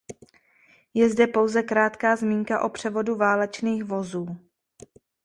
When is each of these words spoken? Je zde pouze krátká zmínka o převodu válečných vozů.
Je 0.93 1.09
zde 1.09 1.27
pouze 1.27 1.63
krátká 1.63 2.15
zmínka 2.15 2.63
o 2.63 2.69
převodu 2.69 3.15
válečných 3.15 3.83
vozů. 3.83 4.27